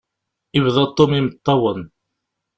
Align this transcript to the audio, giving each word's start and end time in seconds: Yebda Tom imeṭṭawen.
Yebda 0.55 0.83
Tom 0.95 1.11
imeṭṭawen. 1.19 1.81